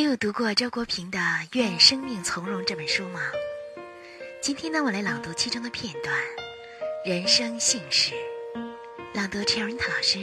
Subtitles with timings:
[0.00, 1.18] 你有读过周国平的
[1.52, 3.20] 《愿生命从容》这本书吗？
[4.40, 6.16] 今天呢，我来朗读其中的片段
[7.06, 8.14] 《人生幸事》，
[9.12, 10.16] 朗读陈润涛老师。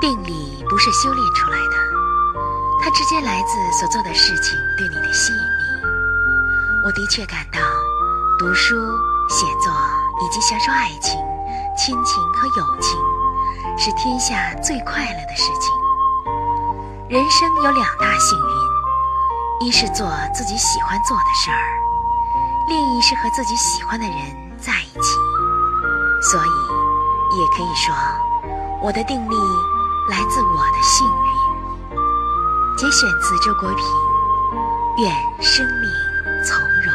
[0.00, 1.76] 定力不是修炼出来的，
[2.80, 6.80] 它直接来自所做的事情对你的吸引力。
[6.84, 7.58] 我的确感到。
[8.44, 8.76] 读书、
[9.26, 9.72] 写作
[10.20, 11.18] 以及享受爱情、
[11.78, 13.00] 亲情和友情，
[13.78, 15.72] 是天下最快乐的事情。
[17.08, 21.56] 人生有两大幸运：一是做自己喜欢做的事儿，
[22.68, 24.14] 另一是和自己喜欢的人
[24.58, 25.16] 在一起。
[26.30, 27.94] 所以，也可以说，
[28.82, 29.36] 我的定力
[30.10, 32.76] 来自我的幸运。
[32.76, 33.78] 节选自周国平，
[35.02, 36.94] 《愿生命从容》。